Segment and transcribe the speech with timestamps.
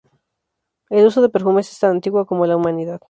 [0.89, 2.99] El uso de perfumes es tan antiguo como la humanidad.